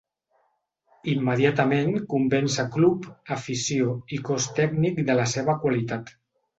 [1.13, 3.07] Immediatament convenç a club,
[3.39, 6.17] afició i cos tècnic de la seva qualitat.